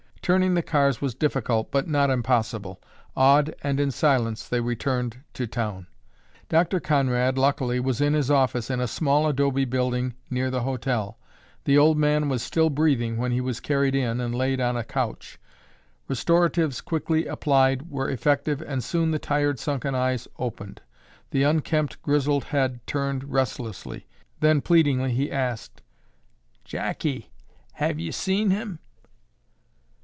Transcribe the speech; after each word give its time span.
Turning 0.23 0.53
the 0.53 0.61
cars 0.61 1.01
was 1.01 1.15
difficult 1.15 1.71
but 1.71 1.87
not 1.89 2.09
impossible. 2.11 2.79
Awed 3.17 3.53
and 3.63 3.79
in 3.81 3.89
silence 3.91 4.47
they 4.47 4.61
returned 4.61 5.17
to 5.33 5.45
town. 5.47 5.87
Dr. 6.47 6.79
Conrad, 6.79 7.37
luckily, 7.39 7.79
was 7.81 7.99
in 7.99 8.13
his 8.13 8.29
office 8.31 8.69
in 8.69 8.79
a 8.79 8.87
small 8.87 9.27
adobe 9.27 9.65
building 9.65 10.13
near 10.29 10.49
the 10.51 10.61
hotel. 10.61 11.17
The 11.65 11.75
old 11.77 11.97
man 11.97 12.29
was 12.29 12.43
still 12.43 12.69
breathing 12.69 13.17
when 13.17 13.31
he 13.33 13.41
was 13.41 13.59
carried 13.59 13.93
in 13.95 14.21
and 14.21 14.33
laid 14.35 14.61
on 14.61 14.77
a 14.77 14.83
couch. 14.85 15.37
Restoratives 16.07 16.81
quickly 16.81 17.25
applied 17.25 17.89
were 17.89 18.07
effective 18.09 18.61
and 18.61 18.81
soon 18.83 19.09
the 19.11 19.19
tired 19.19 19.57
sunken 19.59 19.95
eyes 19.95 20.27
opened. 20.37 20.79
The 21.31 21.43
unkempt 21.43 21.99
grizzled 22.03 22.43
head 22.45 22.79
turned 22.87 23.25
restlessly, 23.31 24.05
then 24.39 24.61
pleadingly 24.61 25.11
he 25.13 25.29
asked, 25.31 25.81
"Jackie, 26.63 27.31
have 27.73 27.99
you 27.99 28.11
seen 28.13 28.51
him?" 28.51 28.79